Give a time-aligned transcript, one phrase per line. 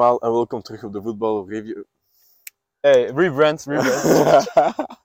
[0.00, 1.82] allemaal en welkom terug op de voetbal review.
[2.80, 4.46] Hey, rebrand, rebrand.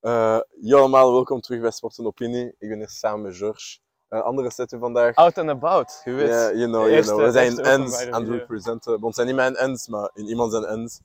[0.00, 2.46] Eh, yo allemaal, welkom terug bij Sport en Opinie.
[2.58, 3.78] Ik ben hier samen met George.
[4.08, 5.14] Een andere setting vandaag.
[5.14, 6.28] Out and about, je weet.
[6.28, 7.24] Ja, you know, De you eerste- know.
[7.24, 9.00] We zijn ends aan het representen.
[9.00, 11.00] Want zijn niet mijn ends, maar in iemand zijn ends.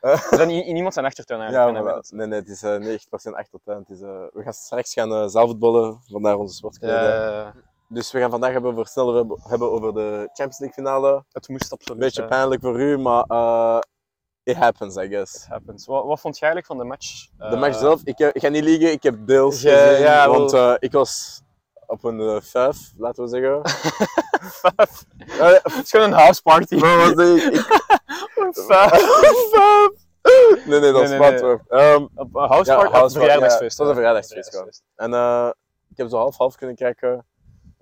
[0.40, 1.84] In, in iemand zijn achtertuin Ja, eigenlijk.
[1.84, 2.98] maar, nee, nee, het is eh
[3.30, 3.78] 90% achtertuin.
[3.78, 7.52] Het is, eh, we gaan straks gaan uh, zaalvoetballen, vandaar onze sportkleding.
[7.88, 11.24] Dus we gaan vandaag hebben over, snel hebben- over de Champions League finale.
[11.32, 11.98] het moest absoluut.
[12.00, 13.78] Een beetje pijnlijk voor u, maar eh,
[14.42, 15.34] it happens, I guess.
[15.34, 15.86] It happens.
[15.86, 17.28] Wat, wat vond jij eigenlijk van de match?
[17.38, 20.02] De Eh, match zelf, ik, heb- ik ga niet liegen, ik heb deels Ja, gezien,
[20.02, 21.42] ja, want eh, ik was
[21.86, 23.60] op een eh, vijf, laten we zeggen.
[24.62, 25.04] Vijf.
[25.38, 26.78] Eh, Het is gewoon een house party.
[26.78, 27.42] Wat was ik?
[27.52, 28.92] ik Vijf.
[30.66, 31.58] nee, nee, dat is Nee, nee, nee.
[31.68, 32.92] Ehm, Op een house Ja, party?
[32.92, 33.60] house Op party, verjaardagsfeest.
[33.60, 35.04] ja, het was een verjaardagsfeest, ja.
[35.04, 35.50] en eh,
[35.90, 37.26] ik heb zo half-half kunnen kijken.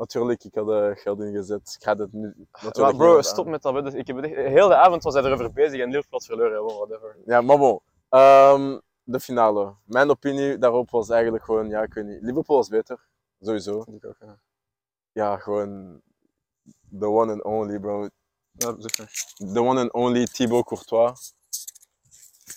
[0.02, 1.76] Natuurlijk, ik had er geld ingezet.
[1.78, 3.72] Ik ga het nu natuurlijk Maar bro, stop met dat.
[3.72, 3.94] wedden.
[3.94, 6.64] Ik heb echt- heel de avond was hij erover bezig en Liverpool had verloren.
[6.64, 7.16] Whatever.
[7.26, 7.80] Ja, maar bon.
[8.08, 9.74] Ehm, de finale.
[9.84, 12.22] Mijn opinie daarop was eigenlijk gewoon, ja, ik weet niet.
[12.22, 12.98] Liverpool was beter.
[13.40, 13.80] Sowieso.
[13.82, 14.38] Vind ik ook, ja.
[15.12, 16.00] Ja, gewoon.
[16.98, 18.08] The one and only, bro.
[18.52, 18.74] Ja.
[19.52, 21.34] The one and only Thibaut Courtois.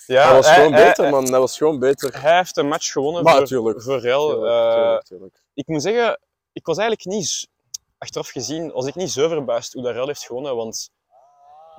[0.06, 1.24] Ja, hij was hij- gewoon hij- beter, man.
[1.30, 2.20] Hij was gewoon beter.
[2.22, 3.82] Hij heeft een match gewonnen Maar voor, tuurlijk.
[3.82, 4.28] voor Real.
[4.28, 6.20] Tuurlijk, Eh, tuurlijk, ik moet zeggen,
[6.56, 7.48] ik was eigenlijk niet,
[7.98, 10.90] achteraf gezien, was ik niet zo verbaasd hoe dat Real heeft gewonnen, want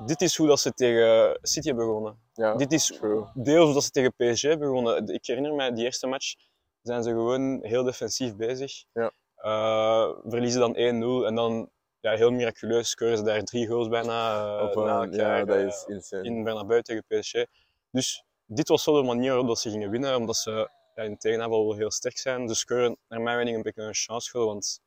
[0.05, 2.19] dit is hoe dat ze tegen City hebben gewonnen.
[2.33, 3.25] Ja, Dit is true.
[3.33, 5.07] deels hoe dat ze tegen PSG hebben gewonnen.
[5.07, 6.35] Ik herinner mij, die eerste match
[6.81, 8.83] zijn ze gewoon heel defensief bezig.
[8.93, 9.11] Ja.
[9.35, 14.45] Eh, verliezen dan 1-0 en dan ja, heel miraculeus scoren ze daar drie goals bijna
[14.57, 16.23] uh, Op na ja, dat eh, is insane.
[16.23, 17.45] in Bernabeu tegen PSG.
[17.91, 21.11] Dus dit was zo de manier waarop dat ze gingen winnen, omdat ze ja, in
[21.11, 22.47] de tegenaanval wel heel sterk zijn.
[22.47, 24.81] Ze scoren naar mijn mening een beetje een chance goal, want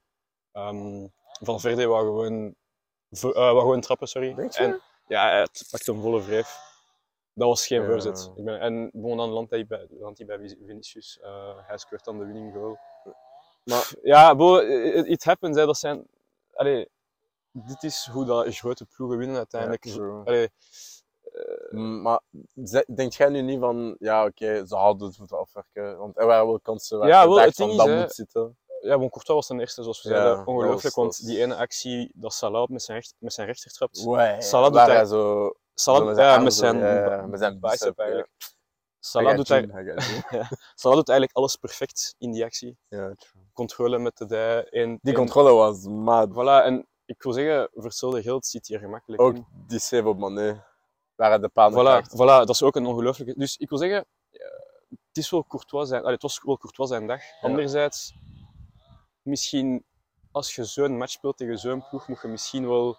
[0.53, 1.07] ehm
[1.43, 2.55] Van Verde wou gewoon,
[3.11, 4.39] eh, wou gewoon trappen, sorry.
[4.39, 6.59] En ja, het pakte een volle wreef.
[7.35, 7.87] Dat was geen Ja.
[7.87, 8.31] voorzet.
[8.37, 11.19] Ik ben, en bon, dan landt hij bij, landt hij bij Vinicius.
[11.21, 12.79] Eh, hij scoort dan de winning goal.
[13.65, 15.57] Maar- ja, bo, it, it happens.
[15.57, 15.67] Hè.
[15.67, 16.07] Dat zijn,
[16.53, 16.89] allee,
[17.53, 19.85] dit is hoe dat grote ploegen winnen uiteindelijk.
[19.85, 20.25] Ja, true.
[20.25, 20.49] Allee,
[21.71, 22.21] Mm, Maar
[22.65, 25.99] ze- denk jij nu niet van, ja oké, ze hadden het moeten afwerken?
[25.99, 28.59] Want er waren wel kansen waar Ja, je wel, het van, dat moet zitten.
[28.81, 30.47] ja, bon, Courtois was de eerste, zoals we zeiden.
[30.47, 33.97] Ongelooflijk, want die ene actie dat Salah met zijn, recht, met zijn rechter trapt.
[34.39, 35.53] Salah doet hij- zo...
[35.75, 38.29] Salah, met ja, zijn, ja, ja, met zijn bicep eigenlijk.
[38.99, 39.49] Salah doet.
[40.75, 42.79] Salah eigenlijk alles perfect in die actie.
[42.89, 43.43] Ja, true.
[43.53, 44.65] Controle met de dij.
[44.65, 46.29] één- Die controle was mad.
[46.33, 49.47] Voilà, en ik wil zeggen, voor hetzelfde geld zit hij er gemakkelijk Ook in.
[49.67, 50.65] die save op Mané,
[51.21, 52.17] waar hij de Voilà, voilà,
[52.47, 53.35] dat is ook een ongelooflijke.
[53.39, 54.47] Dus ik wil zeggen, ja,
[54.89, 57.21] het is wel Courtois zijn, allee, het was wel Courtois zijn dag.
[57.41, 58.15] Anderzijds,
[59.23, 59.85] misschien
[60.33, 62.97] als je zo'n match speelt tegen zo'n ploeg, moet je misschien wel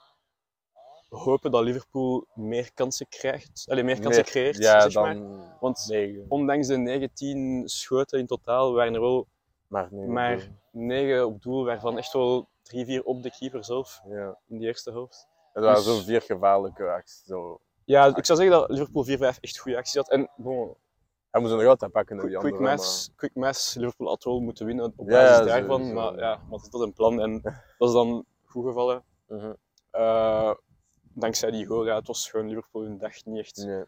[1.09, 3.65] hopen dat Liverpool meer kansen krijgt.
[3.69, 5.17] Allee, meer kansen Meer- creëert, Ja, zeg maar.
[5.59, 5.89] Want
[6.27, 9.27] ondanks de 19 schoten in totaal, waren er wel
[9.67, 10.13] Maar negen.
[10.13, 14.37] maar 9 op doel, waarvan echt wel 3, 4 op de keeper zelf Ja.
[14.47, 15.27] in die eerste helft.
[15.53, 17.23] Het waren Dus- zo vier gevaarlijke acties.
[17.25, 17.61] Zo.
[17.91, 20.09] Ja, ik zou zeggen dat Liverpool 4-5 echt goede acties had.
[20.09, 20.75] En bon,
[21.31, 22.55] Hij moest er nog altijd pakken, die quick, andere.
[22.55, 25.79] quick, maar- quick mass, Liverpool had wel moeten winnen op basis ja, daarvan.
[25.79, 25.93] sowieso.
[25.93, 27.41] Maar ja, maar het is dat een plan en
[27.77, 29.03] dat is dan goed gevallen.
[29.27, 29.53] Mhm.
[29.91, 30.53] Eh,
[31.13, 33.55] dankzij die goal, ja, het was gewoon Liverpool hun dag niet echt.
[33.65, 33.83] Nee.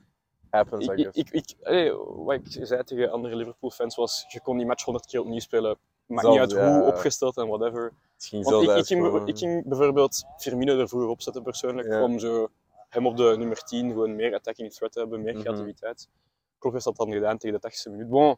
[0.49, 4.65] Happens, Ik, ik, ik, allee, wat ik zei tegen andere Liverpool-fans was, je kon die
[4.65, 5.77] match 100 keer opnieuw spelen.
[6.05, 6.73] Maakt niet uit ja.
[6.79, 7.93] hoe opgesteld en whatever.
[8.15, 12.03] Het ging Want ik, ik, ging, ik ging bijvoorbeeld Firmino er vroeger opzetten persoonlijk, Ja.
[12.03, 12.49] om zo
[12.93, 15.41] hem op de nummer 10 gewoon meer attacking threat hebben, meer Mhm.
[15.43, 16.09] creativiteit.
[16.57, 18.09] Klopp heeft dat dan gedaan tegen de 80ste minuut.
[18.09, 18.37] Bon,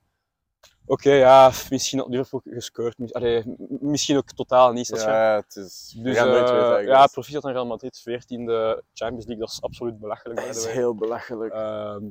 [0.85, 4.87] oké, ja, misschien had Liverpool gescoord, allee, misschien ook totaal niet.
[4.87, 5.95] Ja, het is...
[5.97, 10.39] Dus eh, weten, ja, proficiat aan Real Madrid, 14e Champions League, dat is absoluut belachelijk.
[10.45, 11.53] Dat is heel belachelijk.
[11.53, 12.03] Ehm,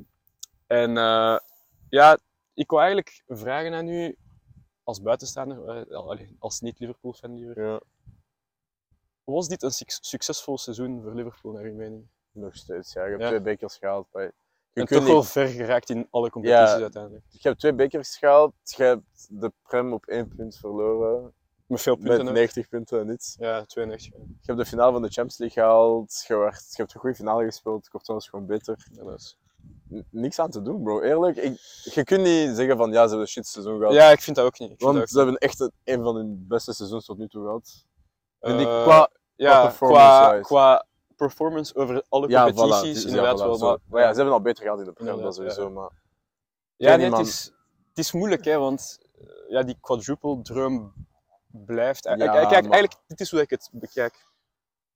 [0.67, 1.37] en eh,
[1.89, 2.19] ja,
[2.53, 4.17] ik wou eigenlijk vragen aan u,
[4.83, 7.79] als buitenstaander, eh, als niet-Liverpool-fan liever, ja,
[9.23, 12.07] was dit een suc- succesvol seizoen voor Liverpool, naar uw mening?
[12.35, 12.93] Nog steeds.
[12.93, 13.03] Ja.
[13.03, 13.27] Je hebt Ja.
[13.27, 14.07] twee bekers gehaald.
[14.11, 14.31] maar Je,
[14.81, 16.81] en kunt toch wel niet- ver geraakt in alle competities Ja.
[16.81, 17.23] uiteindelijk.
[17.29, 18.53] je hebt twee bekers gehaald.
[18.63, 21.33] Je hebt de Prem op één punt verloren.
[21.67, 22.33] Met veel punten Met ook.
[22.33, 23.35] 90 punten en iets.
[23.39, 24.13] Ja, 92.
[24.13, 24.19] ja.
[24.19, 26.23] Je hebt de finale van de Champions League gehaald.
[26.27, 27.89] Je, werd, je hebt een goede finale gespeeld.
[27.89, 28.87] Courtois was gewoon beter.
[28.91, 29.37] Ja, dat is-
[29.93, 31.01] N- niks aan te doen, bro.
[31.01, 31.37] Eerlijk.
[31.37, 33.93] Ik, je kunt niet zeggen van ja, ze hebben een shit seizoen gehad.
[33.93, 34.71] ja, ik vind dat ook niet.
[34.71, 37.27] Ik vind Want dat ze hebben echt een, een van hun beste seizoens tot nu
[37.27, 37.85] toe gehad.
[38.39, 40.41] ook- Vind ik, Eh, qua, ja, qua, performance-wise.
[40.41, 40.85] qua
[41.15, 43.57] performance over alle ja, competities, voilà, inderdaad ja, voilà, wel.
[43.57, 43.65] zo.
[43.67, 45.63] Maar, Maar ja, ze hebben al beter gehad in de Inderdaad, sowieso.
[45.63, 45.69] ja.
[45.69, 45.89] Maar
[46.75, 47.51] Ja, nee, het, is,
[47.89, 50.93] het is moeilijk, hè, want eh, ja, die quadruple-droom
[51.47, 52.03] blijft.
[52.03, 54.13] Ja, kijk, eigenlijk, dit is hoe ik het bekijk.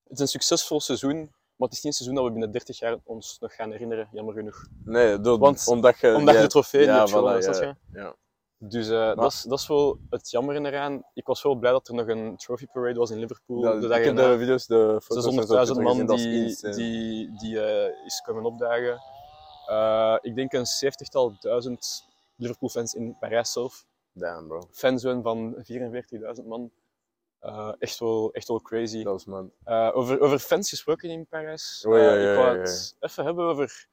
[0.03, 1.17] Het is een succesvol seizoen,
[1.55, 4.09] Maar het is niet een seizoen dat we binnen 30 jaar ons nog gaan herinneren,
[4.11, 4.65] jammer genoeg.
[4.83, 6.15] Nee, Want- omdat je...
[6.15, 8.15] Omdat je de trofee niet hebt voilà, gewonnen, ja,
[8.61, 11.03] Dus eh, dat, is, dat is wel het jammer eraan.
[11.13, 13.63] Ik was wel blij dat er nog een trophy parade was in Liverpool.
[13.63, 17.37] Ja, de dag ik heb de video's, de foto's en zo 600.000 man die, die,
[17.37, 18.99] die eh, is komen opdagen.
[19.67, 23.85] Eh, ik denk een zeventigtal duizend Liverpool-fans in Parijs zelf.
[24.11, 24.61] Damn, bro.
[24.71, 25.63] Fanzone van
[26.39, 26.71] 44.000 man.
[27.79, 29.03] Echt, wel, echt wel crazy.
[29.03, 29.51] Dat man.
[29.93, 31.81] Over, over fans gesproken in Parijs.
[31.83, 33.87] Ik wou het even hebben over.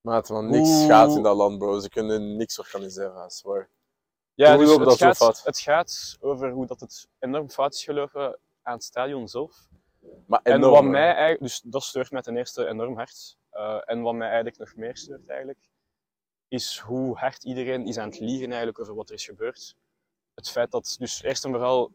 [0.00, 1.78] Maat, man, niks Hoe- gaat in dat land, bro.
[1.78, 3.68] Ze kunnen niks organiseren, I swear.
[4.36, 5.42] Ja, Hoe dus het, dat zo gaat, fout?
[5.44, 9.68] het gaat over hoe dat het enorm fout is gelopen aan het stadion zelf.
[10.26, 10.88] Maar En enorm, wat hè.
[10.88, 13.36] mij eigenlijk, dus dat steurt mij ten eerste enorm hard.
[13.50, 15.58] Eh, en wat mij eigenlijk nog meer steurt eigenlijk,
[16.48, 19.76] is hoe hard iedereen is aan het liegen eigenlijk over wat er is gebeurd.
[20.34, 21.92] Het feit dat, dus eerst en vooral,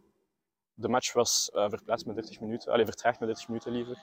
[0.73, 3.97] de match was eh, verplaatst met 30 minuten, alleen vertraagd met 30 minuten liever.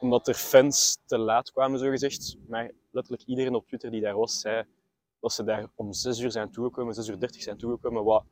[0.00, 2.36] Omdat er fans te laat kwamen, zogezegd.
[2.48, 4.64] Maar letterlijk iedereen op Twitter die daar was, zei
[5.20, 8.24] dat ze daar om 6 uur zijn toegekomen, 6 uur 30 zijn toegekomen, wat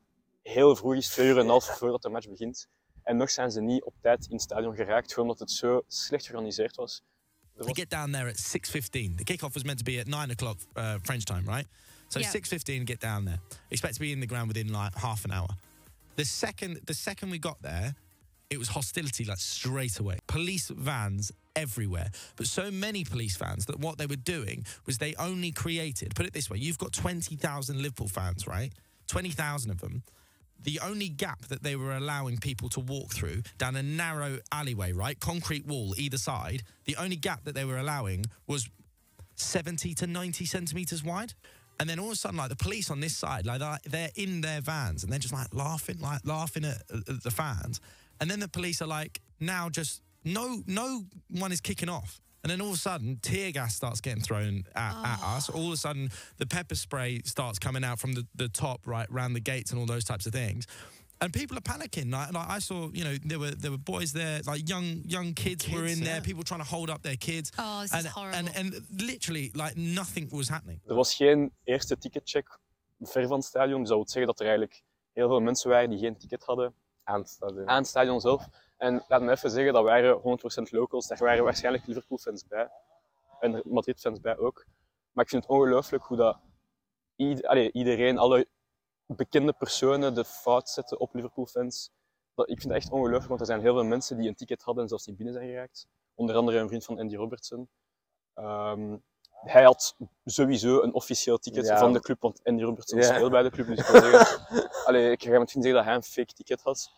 [0.43, 2.69] heel vroeg is, 2 uur en een half voordat de match begint.
[3.03, 5.83] En nog zijn ze niet op tijd in het stadion geraakt, gewoon omdat het zo
[5.87, 7.03] slecht georganiseerd was.
[7.57, 9.15] They was get down there at 6.15.
[9.17, 11.67] The kickoff was meant to be at 9 o'clock uh, French time, right?
[12.09, 12.33] So Yeah.
[12.33, 13.41] 6.15, get down there.
[13.69, 15.49] Expect to be in the ground within like half an hour.
[16.15, 17.95] The second, the second we got there,
[18.49, 20.17] it was hostility like straight away.
[20.27, 22.11] Police vans everywhere.
[22.37, 26.25] But so many police fans that what they were doing was they only created, put
[26.25, 28.73] it this way, you've got 20,000 Liverpool fans, right?
[29.09, 30.03] 20,000 of them.
[30.63, 34.93] The only gap that they were allowing people to walk through down a narrow alleyway,
[34.93, 35.19] right?
[35.19, 36.63] Concrete wall either side.
[36.85, 38.69] The only gap that they were allowing was
[39.37, 41.35] 70 to 90 centimeters wide.
[41.81, 44.41] And then all of a sudden, like the police on this side, like they're, in
[44.41, 47.81] their vans and they're just like laughing, like laughing at the fans.
[48.21, 52.21] And then the police are like, now just no, no one is kicking off.
[52.45, 55.49] And then all of a sudden, tear gas starts getting thrown at, at us.
[55.51, 59.09] All of a sudden, the pepper spray starts coming out from the, the top, right,
[59.11, 60.67] around the gates and all those types of things.
[61.21, 62.13] And people are panicking.
[62.13, 65.35] Like, like I saw, you know, there were there were boys there, like young young
[65.35, 66.21] kids, were Kids, in there.
[66.21, 67.51] People trying to hold up their kids.
[67.59, 68.39] Oh, this and, is horrible.
[68.39, 70.81] and and literally, like nothing was happening.
[70.89, 72.47] Er was geen eerste ticketcheck
[73.01, 73.81] ver van het stadion.
[73.81, 74.83] Dus dat wil zeggen dat er eigenlijk
[75.13, 76.73] heel veel mensen waren die geen ticket hadden
[77.05, 77.69] Aan het stadion.
[77.69, 78.47] aan het stadion zelf.
[78.79, 81.07] En laat me even zeggen, dat waren 100% locals.
[81.07, 82.69] Daar waren waarschijnlijk Liverpool-fans bij.
[83.41, 84.65] En Madrid-fans bij ook.
[85.13, 86.39] Maar ik vind het ongelooflijk hoe dat
[87.73, 88.47] iedereen, alle
[89.07, 91.91] bekende personen, de fout zetten op Liverpool-fans.
[92.35, 94.83] Ik vind het echt ongelooflijk, want er zijn heel veel mensen die een ticket hadden
[94.83, 95.87] en zelfs niet binnen zijn geraakt.
[96.15, 97.69] Onder andere een vriend van Andy Robertson.
[98.35, 98.97] Ehm,
[99.31, 101.79] hij had sowieso een officieel ticket Ja.
[101.79, 103.15] van de club, want Andy Robertson Ja.
[103.15, 103.67] speelt bij de club.
[103.67, 104.41] Dus ik zeggen,
[104.87, 106.91] allee, ik ga misschien zeggen dat hij een fake ticket had.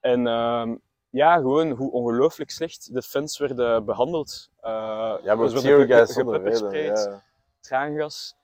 [0.00, 0.76] En ehm,
[1.10, 4.48] ja, gewoon hoe ongelooflijk slecht de fans werden behandeld.
[4.62, 6.56] Uh, Ja, maar ze tear werden gas ge- zonder reden.
[6.56, 7.22] gepeppersprayed, Ja.
[7.60, 8.34] traangas.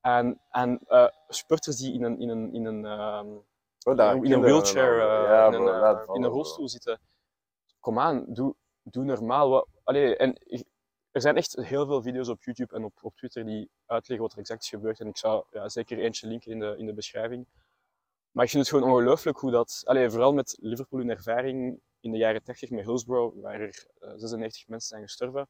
[0.00, 3.26] En, en eh, sporters die in een, in een, in een, ehm,
[3.86, 6.30] Oh, daar in een wheelchair, eh, ja, in, een, in bro.
[6.30, 7.00] rolstoel zitten.
[7.80, 9.48] Kom aan, doe, doe normaal.
[9.50, 10.38] Wat, allee, en
[11.10, 14.32] er zijn echt heel veel video's op YouTube en op, op Twitter die uitleggen wat
[14.32, 15.00] er exact is gebeurd.
[15.00, 17.46] En ik zou ja, zeker eentje linken in de, in de beschrijving.
[18.30, 22.10] Maar ik vind het gewoon ongelooflijk hoe dat, allee, vooral met Liverpool hun ervaring in
[22.10, 25.48] de jaren 80 met Hillsborough, waar er eh, 96 mensen zijn gestorven.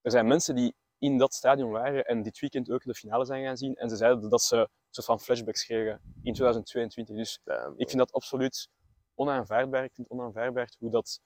[0.00, 3.44] Er zijn mensen die in dat stadion waren en dit weekend ook de finale zijn
[3.44, 3.74] gaan zien.
[3.74, 7.16] En ze zeiden dat ze een soort van flashbacks kregen in 2022.
[7.16, 7.40] Dus
[7.76, 8.68] ik vind dat absoluut
[9.14, 9.84] onaanvaardbaar.
[9.84, 11.20] Ik vind het onaanvaardbaar hoe dat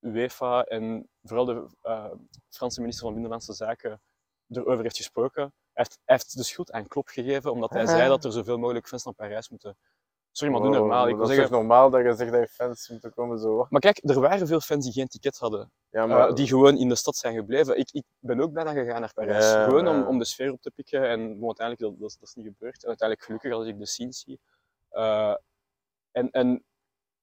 [0.00, 2.12] UEFA en vooral de eh,
[2.48, 4.00] Franse minister van Binnenlandse Zaken
[4.48, 5.42] erover heeft gesproken.
[5.42, 8.58] Hij heeft, hij heeft de schuld aan Klopp gegeven, omdat hij zei dat er zoveel
[8.58, 9.76] mogelijk fans naar Parijs moeten.
[10.32, 11.02] Sorry, maar doe normaal.
[11.08, 13.38] Ik wil dat is zeggen, toch normaal dat je zegt dat je fans moeten komen
[13.38, 13.66] zo.
[13.70, 16.76] maar kijk, er waren veel fans die geen ticket hadden, Ja, eh, maar die gewoon
[16.76, 17.78] in de stad zijn gebleven.
[17.78, 20.60] Ik, ik ben ook bijna gegaan naar Parijs, Ja, gewoon om, om de sfeer op
[20.62, 21.08] te pikken.
[21.08, 22.82] En bon, uiteindelijk, dat, dat, is- dat is niet gebeurd.
[22.82, 24.40] En uiteindelijk gelukkig als ik de scenes zie.
[24.88, 25.34] Eh,
[26.12, 26.64] en en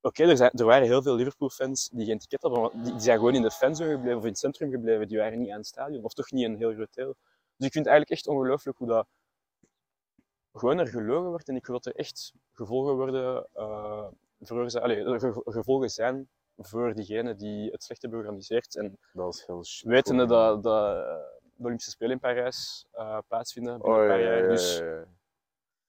[0.02, 3.02] oké, er, zijn- er waren heel veel Liverpool-fans die geen ticket hadden, maar die, die
[3.02, 5.08] zijn gewoon in de fanzone gebleven of in het centrum gebleven.
[5.08, 7.16] Die waren niet aan het stadion, of toch niet een heel groot deel.
[7.58, 9.08] Dus ik vind het eigenlijk echt ongelooflijk hoe dat
[10.60, 11.48] gewoon er gelogen wordt.
[11.50, 13.48] En ik wil dat er echt gevolgen worden,
[14.82, 18.76] allee, ge- gevolgen zijn voor diegenen die het slecht hebben georganiseerd.
[18.76, 20.96] En dat is heel wetende dat, dat
[21.56, 24.44] de Olympische Spelen in Parijs eh, plaatsvinden binnen Oh, een ja, paar ja, jaar.
[24.44, 25.06] ja, Dus ja, ja.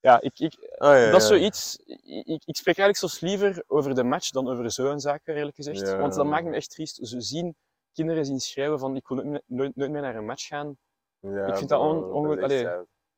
[0.01, 1.77] ja, ik, ik, Oh, ja, dat is zoiets.
[2.05, 5.97] Ik, ik, spreek eigenlijk zelfs liever over de match dan over zo'n zaken, eerlijk gezegd.
[5.97, 6.99] Want dat maakt me echt triest.
[7.03, 7.57] Ze zien
[7.93, 10.77] kinderen zien schrijven van ik wil nooit, meer- nooit, nooit meer naar een match gaan.
[11.21, 12.69] Ja, ik vind dat on- allee.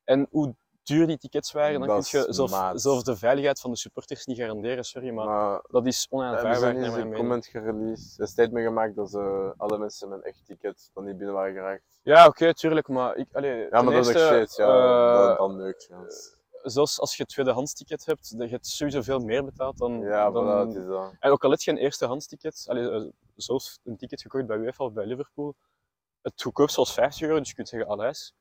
[0.04, 2.32] En hoe duur die tickets waren, dan Dat kun je
[2.78, 6.80] zelf, de veiligheid van de supporters niet garanderen, sorry, maar Maar dat is onaanvaardbaar naar
[6.80, 7.16] mijn een mening.
[7.16, 11.34] comment gereleased, een statement gemaakt dat ze alle mensen met echt ticket dan niet binnen
[11.34, 12.00] waren geraakt?
[12.02, 14.64] Ja, oké, tuurlijk, maar ik, allee, Ja, maar dat is ook shit, ja.
[14.66, 16.28] eh, dat, dan neukt je.
[16.62, 20.00] zelfs als je tweedehands ticket hebt, dat je het sowieso veel meer betaalt dan...
[20.00, 21.12] Ja, dan het is dat.
[21.20, 24.56] En ook al heb je een eerstehands ticket, allee, eh, zelfs een ticket gekocht bij
[24.56, 25.54] UEFA of bij Liverpool,
[26.22, 28.34] het goedkoopste was 50 euro, dus je kunt zeggen alles.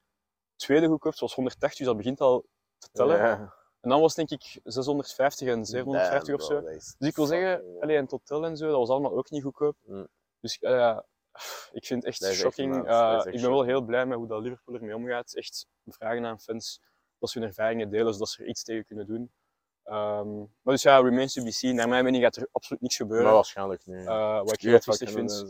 [0.59, 2.45] Tweede goedkoopste was 180, dus dat begint al
[2.77, 3.17] te tellen.
[3.17, 3.53] Ja.
[3.81, 6.61] En dan was denk ik 650 en 750 of Damn, zo.
[6.61, 9.17] bro, Dus ik wil zeggen, fucking- allee, en het hotel en zo, dat was allemaal
[9.17, 9.75] ook niet goedkoop.
[9.85, 10.07] Mm.
[10.39, 10.99] Dus eh,
[11.71, 12.73] ik vind het echt shocking.
[12.75, 12.83] echt
[13.25, 13.65] ik ben wel shocking.
[13.65, 15.33] heel blij met hoe dat Liverpool ermee omgaat.
[15.35, 16.81] Echt vragen aan fans
[17.19, 19.31] dat ze hun ervaringen delen, zodat ze er iets tegen kunnen doen.
[19.83, 21.75] Ehm, maar dus ja, remains to be seen.
[21.75, 23.25] Naar mijn mening gaat er absoluut niks gebeuren.
[23.25, 24.05] Maar waarschijnlijk niet.
[24.07, 25.45] Eh, wat ik heel kunnen vind.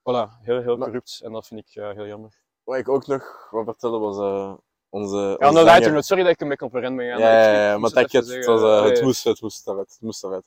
[0.00, 2.42] Voilà, heel, heel Maar- corrupt en dat vind ik eh, heel jammer.
[2.64, 4.52] Wat ik ook nog wil vertellen was eh,
[4.88, 5.36] onze.
[5.38, 6.02] Ja, onze note.
[6.02, 7.90] Sorry dat ik een beetje op een ren ben Ja, ja, ik- ja, ik maar
[7.90, 9.90] het dat even het, was, eh, het, moest, het moest eruit.
[9.92, 10.44] Het moest eruit.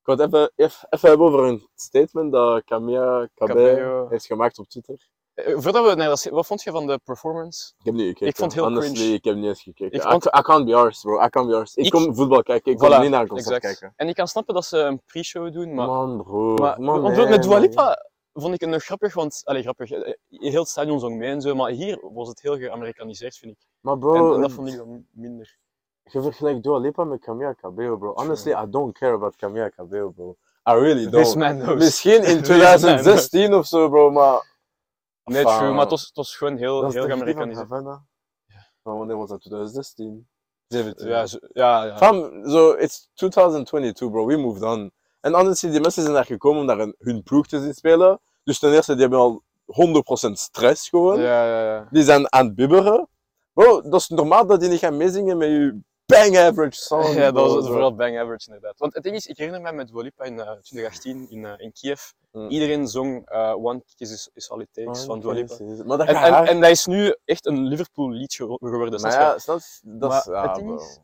[0.00, 4.58] Ik wou het even, even, even hebben over een statement dat Camilla Cabello heeft gemaakt
[4.58, 5.08] op Twitter.
[5.34, 6.24] eh, Voordat we naar dat...
[6.24, 7.72] Wat vond je van de performance?
[7.78, 8.26] Ik heb niet gekeken.
[8.26, 9.14] Ik vond het heel Honestly, cringe.
[9.14, 9.98] ik heb niet eens gekeken.
[9.98, 11.24] Ik I, vond- ca- I can't be ours, bro.
[11.24, 11.74] I can't be ours.
[11.74, 12.72] Ik, Ik- kom voetbal kijken.
[12.72, 13.78] Ik kom Voilà, niet naar een concert exact.
[13.78, 13.92] kijken.
[13.96, 15.86] En ik kan snappen dat ze een pre-show doen, maar...
[15.86, 16.54] Man, bro.
[16.54, 17.58] maar man, want nee, met Dua.
[17.58, 19.40] Lipa vond ik het nog grappig, want...
[19.44, 19.90] Allee, grappig.
[19.90, 23.52] eh, Heel het stadion zong mee en zo, maar hier was het heel geamerikaniseerd, vind
[23.52, 23.58] ik.
[23.80, 25.58] Maar bro, en dat vond ik dan minder.
[26.04, 28.12] je vergelijkt Dua Lipa met Camilla Cabello, bro.
[28.14, 30.36] Honestly, I don't care about Camilla Cabello, bro.
[30.70, 31.36] I really This don't.
[31.36, 31.78] man knows.
[31.78, 34.48] Misschien in This man 2016 of zo, bro, maar...
[35.24, 37.68] Nee, Enfin, true, maar het was, het was gewoon heel, Dat heel geamerikaniseerd.
[37.68, 38.04] Havana?
[38.82, 39.40] Van wanneer was dat?
[39.40, 40.28] 2016?
[40.68, 41.08] 17.
[41.08, 41.96] Ja, zo- ja, ja.
[41.96, 44.26] Fam, so, it's 2022, bro.
[44.26, 44.92] We moved on.
[45.20, 48.20] En honestly, die mensen zijn daar gekomen om een, hun ploeg te zien spelen.
[48.44, 49.42] Dus ten eerste, die hebben al
[50.28, 51.20] 100% stress gewoon.
[51.20, 51.88] Ja, ja, ja.
[51.90, 53.08] Die zijn aan het bibberen.
[53.52, 57.14] Bro, dat is normaal dat die niet gaan meezingen met je bang average song.
[57.14, 58.78] Ja, dat was vooral bang average inderdaad.
[58.78, 61.52] Want het ding is, ik herinner me met Dua Lipa in eh, 2018 in, eh,
[61.56, 62.00] in Kiev.
[62.32, 62.48] Mm.
[62.48, 65.56] Iedereen zong eh, One Kiss is, is All It Takes Oh, van Dua Lipa.
[65.84, 69.00] Maar dat En, en, en dat is nu echt een Liverpool liedje geworden.
[69.00, 69.42] Maar ja, je?
[69.46, 69.82] Dat is...
[70.24, 70.98] Ja, het ding is-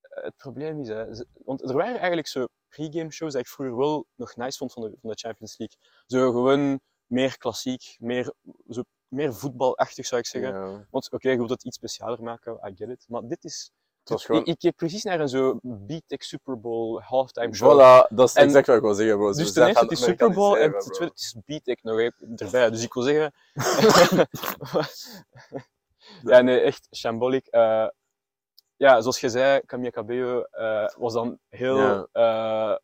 [0.00, 1.04] Het probleem is, hè,
[1.44, 4.82] want er waren eigenlijk zo pre-game shows dat ik vroeger wel nog nice vond van
[4.82, 5.78] de, van de Champions League.
[6.06, 8.32] Zo gewoon meer klassiek, meer,
[8.68, 10.52] zo, meer voetbalachtig zou ik zeggen.
[10.52, 10.86] Ja.
[10.90, 13.04] Want oké, je wilt het iets specialer maken, I get it.
[13.08, 13.70] Maar dit is...
[14.00, 14.40] Het was gewoon...
[14.40, 17.72] Ik, ik keek precies naar een zo B-Tech Super Bowl halftime show.
[17.72, 19.32] Voilà, dat is En- exact wat ik wil zeggen, bro.
[19.32, 21.96] Ze Dus ten eerste, het is Super Bowl en ten tweede, het is B-Tech nog
[21.96, 22.70] hè, erbij.
[22.70, 23.32] Dus ik wil zeggen...
[26.30, 27.46] ja, nee, echt shambolic.
[27.46, 27.88] Eh,
[28.76, 32.06] ja, zoals je zei, Camilla Cabello eh, was dan heel Ja.
[32.12, 32.76] eh,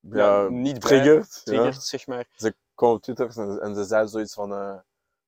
[0.00, 1.40] ja, niet triggerd.
[1.44, 1.72] ja.
[1.72, 2.26] zeg maar.
[2.36, 4.74] Ze kwam op Twitter en, en ze zei zoiets van eh,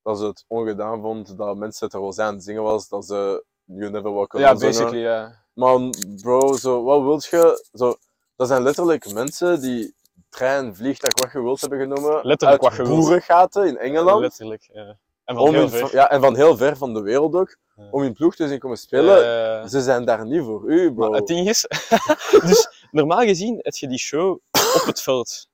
[0.02, 3.06] dat ze het ongedaan vond dat mensen het er wel aan het zingen was, dat
[3.06, 5.46] ze You Never Walk Alone Ja, basically, ja.
[5.52, 7.68] Man, bro, zo, wat wilt je?
[7.72, 7.96] Zo,
[8.36, 9.94] dat zijn letterlijk mensen die
[10.28, 13.04] trein, vliegtuig, wat je wilt hebben genomen Letterlijk uit wat je wilt.
[13.04, 14.20] boerengaten in Engeland.
[14.20, 14.96] Letterlijk, ja.
[15.28, 15.92] En van om heel in- ver.
[15.94, 17.58] ja, en van heel ver van de wereld ook.
[17.76, 17.88] Ja.
[17.90, 19.16] Om in ploeg te zien komen spelen.
[19.62, 21.08] Eh, Ze zijn daar niet voor u, bro.
[21.10, 21.66] maar het ding is,
[22.48, 24.30] dus normaal gezien heb je die show
[24.74, 25.48] op het veld.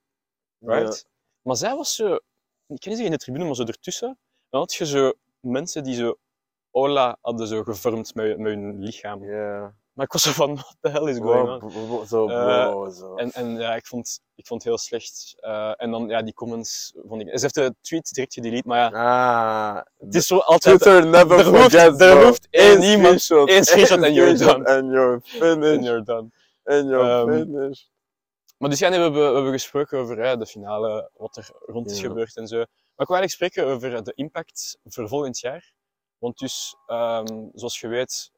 [0.59, 1.07] Right?
[1.43, 2.21] Maar zij was zo, ik
[2.66, 4.19] kan niet zeggen in de tribune, maar zo ertussen.
[4.50, 6.19] Dan had je zo mensen die zo
[6.71, 9.25] Ola hadden zo gevormd met, met hun lichaam.
[9.25, 9.75] Ja.
[9.94, 12.06] Maar ik was zo van, what the hell is going on?
[12.06, 13.14] zo, Eh, zo.
[13.14, 15.34] En, en ja, ik vond, ik vond het heel slecht.
[15.36, 17.26] Eh, en dan, ja, die comments vond ik...
[17.28, 18.90] Ze heeft de tweet direct gedelete, maar ja,
[19.76, 20.80] Ah, het is zo altijd...
[20.80, 22.24] Twitter never er hoeft- forgets, er bro.
[22.26, 24.64] hoeft één iemand- screenshot, één screenshot en you're done.
[24.76, 25.84] And you're And finished.
[25.84, 26.30] you're done.
[26.64, 27.90] And you're finished.
[28.58, 31.50] Maar dus ja, nee, we, hebben, we hebben gesproken over hè, de finale, wat er
[31.66, 32.06] rond is Ja.
[32.08, 32.56] gebeurd en zo.
[32.56, 35.72] Maar ik wil eigenlijk spreken over de impact voor volgend jaar.
[36.18, 38.30] Want dus, ehm, zoals je weet,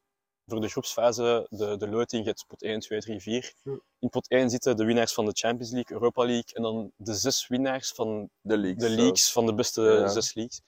[0.47, 3.53] voor de groepsfase, de, de loting, je hebt pot 1, 2, 3, 4.
[3.63, 3.79] Ja.
[3.99, 7.13] In pot 1 zitten de winnaars van de Champions League, Europa League en dan de
[7.13, 8.83] zes winnaars van De leaks.
[8.83, 10.07] de leagues, van de beste Ja.
[10.07, 10.61] zes leagues.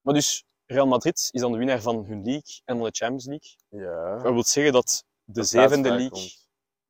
[0.00, 3.26] Maar dus, Real Madrid is dan de winnaar van hun league en van de Champions
[3.26, 3.50] League.
[3.68, 4.22] Ja.
[4.22, 6.30] Dat wil zeggen dat de zevende league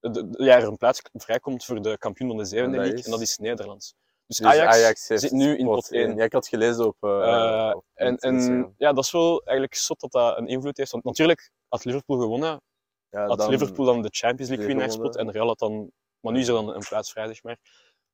[0.01, 2.99] de, de- ja, er een plaats vrijkomt voor de kampioen van de zevende En league,
[2.99, 3.05] is?
[3.05, 3.95] en dat is Nederland.
[4.31, 6.17] Dus, Dus Ajax, zit nu in pot 1.
[6.17, 6.97] Ja, ik had gelezen op.
[7.01, 8.75] eh, Eh, op en, en Instagram.
[8.79, 10.91] ja, dat is wel eigenlijk zot dat dat een invloed heeft.
[10.91, 12.61] Want natuurlijk, had Liverpool gewonnen,
[13.09, 15.13] ja, had dan- Liverpool dan de Champions League gewonnen.
[15.15, 15.91] en Real had dan...
[16.21, 17.59] Maar nu is er dan een plaats vrij, zeg maar.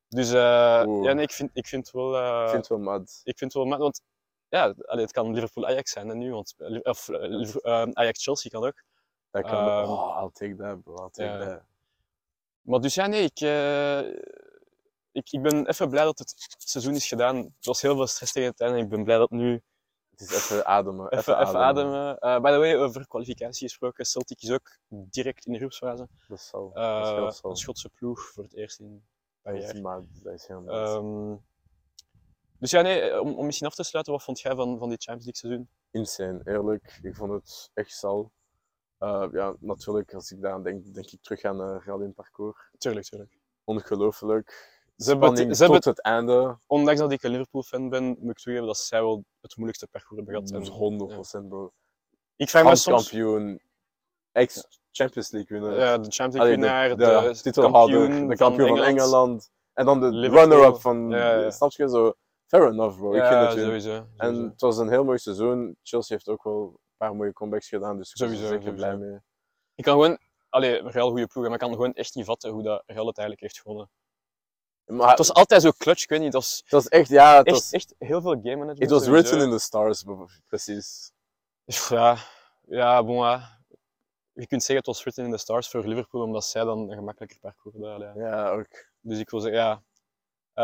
[0.07, 0.35] Dus eh,
[1.03, 2.17] ja, nee, ik vind, ik vind wel...
[2.17, 3.21] eh, Ik vind het wel mad.
[3.23, 4.01] ik vind het wel mad, want
[4.47, 8.83] ja, allee, het kan Liverpool-Ajax zijn nu, want, of eh, eh, Ajax-Chelsea kan ook.
[9.31, 9.67] Dat kan.
[9.67, 10.95] Ehm, oh, I'll take that, bro.
[10.95, 11.61] I'll take that.
[12.61, 13.99] Maar dus ja, nee, ik, eh,
[15.17, 17.35] ik, ik ben even blij dat het seizoen is gedaan.
[17.35, 19.63] Er was heel veel stress tegen het einde en ik ben blij dat het nu
[20.09, 21.09] Het is even ademen.
[21.11, 22.17] Even, even ademen.
[22.19, 26.07] Eh, by the way, over kwalificatie gesproken, Celtic is ook direct in de groepsfase.
[26.27, 26.71] Dat is zo.
[26.73, 29.05] Eh, dat is een Schotse ploeg voor het eerst in
[29.43, 29.81] een jaar.
[29.81, 30.67] maar- dat is heel.
[30.67, 31.35] Ehm,
[32.59, 35.03] dus ja, nee, om, om misschien af te sluiten, wat vond jij van, van dit
[35.03, 35.69] Champions League seizoen?
[35.91, 36.99] Insane, eerlijk.
[37.03, 38.31] Ik vond het echt zal.
[38.97, 42.57] Eh, ja, natuurlijk, als ik daaraan denk, denk ik terug aan uh, Real in parcours.
[42.77, 43.37] Tuurlijk, tuurlijk.
[43.63, 44.75] Ongelooflijk.
[44.97, 46.57] Ze hebben het- ze hebben tot het einde.
[46.67, 50.15] Ondanks dat ik een Liverpool-fan ben, moet ik toegeven dat zij wel het moeilijkste parcours
[50.15, 50.61] hebben gehad.
[50.61, 51.71] Dus En 100% bro.
[52.35, 53.09] ik vraag me soms...
[53.09, 53.61] Kampioen,
[54.31, 55.79] ex-Champions League winnaar.
[55.79, 59.49] Ja, de Champions League winnaar, de, de, de titelhouder, de kampioen van Engeland.
[59.73, 61.51] En dan de runner-up van, Ja, ja.
[61.51, 62.13] snap je, zo,
[62.45, 63.65] fair enough bro, ik Ja, vind het hun.
[63.65, 63.95] sowieso.
[64.17, 64.49] En sowieso.
[64.51, 65.77] het was een heel mooi seizoen.
[65.83, 68.73] Chelsea heeft ook wel een paar mooie comebacks gedaan, dus ik was er Sowieso, zeker
[68.73, 69.11] blij sowieso.
[69.11, 69.19] mee.
[69.75, 70.17] Ik kan gewoon...
[70.49, 73.17] Allee, Real goede ploeg, maar ik kan gewoon echt niet vatten hoe dat Real het
[73.17, 73.89] eigenlijk heeft gewonnen.
[74.87, 77.37] Maar Het was altijd zo clutch, ik weet niet, het was het was echt, ja,
[77.37, 78.81] het echt, was, echt heel veel game management.
[78.81, 79.29] it was sowieso.
[79.29, 80.03] written in the stars,
[80.47, 81.11] precies.
[81.89, 82.17] Ja,
[82.67, 83.57] ja, bon, ja.
[84.33, 86.95] Je kunt zeggen het was written in the stars voor Liverpool, omdat zij dan een
[86.95, 88.13] gemakkelijker parcours hadden.
[88.15, 88.27] Ja.
[88.27, 88.87] Ja, ook.
[89.01, 89.81] Dus ik wil zeggen, ja.
[90.57, 90.63] Eh,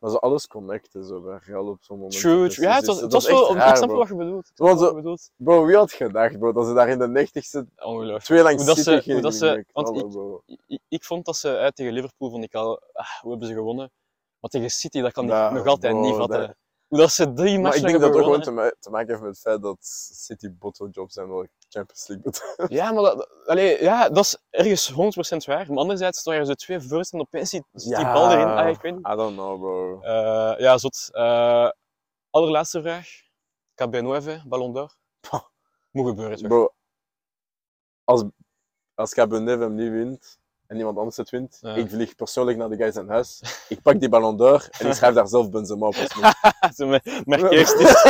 [0.00, 2.20] Maar zo alles connecten zo bij Real op zo'n moment.
[2.20, 2.66] true, Dus true.
[2.68, 3.54] Ja, het was, het dat was wel...
[3.56, 3.98] raar, ik snap bro.
[3.98, 4.50] wat je bedoelt.
[4.54, 5.16] Want zo-.
[5.36, 8.24] Bro, wie had gedacht, bro, dat ze daar in de 90ste Ongelooflijk.
[8.24, 11.36] twee lang Hoe dat ze- hoe dat ze- want knallen, ik- ik, ik vond dat
[11.36, 13.90] ze uit tegen Liverpool, vond ik al, ah, hoe hebben ze gewonnen?
[14.40, 16.40] Maar tegen City, dat kan ik nog altijd bro, niet vatten.
[16.46, 16.56] dat-
[16.90, 17.26] Hoe dat ze
[17.60, 19.62] Maar ik denk dat het ook gewoon te, ma- te maken heeft met het feit
[19.62, 19.76] dat
[20.12, 22.70] City bottlejobs zijn wel Champions League betreft.
[22.72, 24.94] Ja, maar dat, allee, ja, dat is ergens 100%
[25.46, 25.66] waar.
[25.68, 28.46] Maar anderzijds waren ze twee first en opeens die, die bal erin.
[28.46, 29.06] Ah, ik weet niet.
[29.06, 30.00] I don't know, bro.
[30.00, 31.08] Eh, ja, zot.
[31.12, 31.70] Eh,
[32.30, 33.08] allerlaatste vraag.
[33.74, 34.94] KB9, Ballon d'Or.
[35.90, 36.48] Moet gebeuren, toch?
[36.48, 36.74] Bro,
[38.04, 38.24] als,
[38.94, 40.38] als Cabernet hem niet wint
[40.70, 41.74] en iemand anders het wint, Ja.
[41.74, 44.92] ik vlieg persoonlijk naar de guy zijn huis, ik pak die Ballon d'Or en ik
[44.92, 45.94] schrijf daar zelf Benzema op
[47.24, 48.02] merk eerst eens.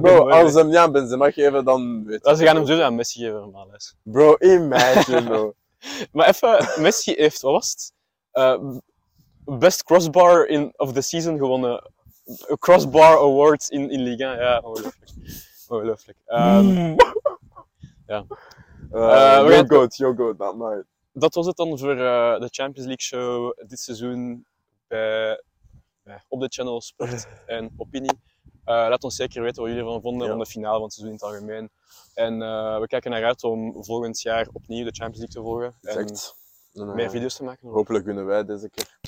[0.00, 0.52] Bro, als KB9.
[0.52, 3.20] ze hem niet aan Benzema geven, dan weet Ja, Ze gaan hem sowieso aan Messi
[3.20, 3.74] geven, normaal.
[3.74, 3.94] is.
[4.02, 5.54] Bro, imagine, bro.
[6.12, 7.92] Maar even, Messi heeft, wat was het?
[8.30, 8.60] Eh,
[9.58, 11.90] best crossbar in, of the season gewonnen.
[12.58, 14.40] Crossbar Awards in, in Liga.
[14.40, 15.10] Ja, ongelooflijk.
[15.68, 16.18] Ongelooflijk.
[16.26, 16.94] Ehm,
[18.06, 18.20] Uh,
[19.44, 19.66] we your gaan-
[20.16, 20.84] goat, not mine.
[21.12, 24.46] Dat was het dan voor eh, de Champions League show dit seizoen
[24.86, 25.42] bij,
[26.28, 28.18] op de channel Sport en Opinie.
[28.64, 30.32] Eh, laat ons zeker weten wat jullie ervan vonden Ja.
[30.32, 31.70] van de finale van het seizoen in het algemeen.
[32.14, 35.74] En eh, we kijken naar uit om volgend jaar opnieuw de Champions League te volgen.
[35.82, 36.34] En Exact.
[36.72, 37.68] En, meer video's te maken.
[37.68, 38.98] Hopelijk winnen wij deze keer.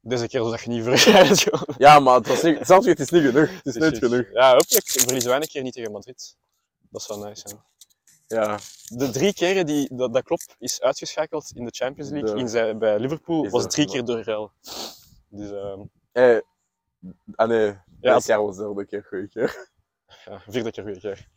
[0.00, 1.74] Deze keer zodat je niet gewonnen.
[1.78, 3.50] Ja, maar het, was niet, zelfs het is niet genoeg.
[3.62, 4.32] Het is niet genoeg.
[4.32, 6.36] Ja, hopelijk verliezen wij een keer niet tegen Madrid.
[6.90, 7.62] Dat zou nice zijn.
[8.26, 12.38] Ja, De drie keren die dat, dat klopt is uitgeschakeld in de Champions League De-
[12.40, 14.52] in zijn, bij Liverpool was er- drie keer door Real.
[15.28, 15.50] Dus
[16.12, 16.42] hey.
[17.34, 19.68] Ah nee, Ja, dit jaar was de derde keer goeie keer.
[20.24, 21.28] ja, vierde keer goede keer.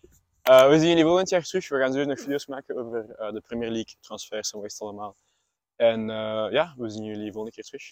[0.41, 1.69] Eh, we zien jullie volgend jaar terug.
[1.69, 4.73] We gaan zo nog video's maken over eh, de Premier League, transfers en wat is
[4.73, 5.15] het allemaal.
[5.75, 7.83] En eh, ja, we zien jullie volgende keer terug.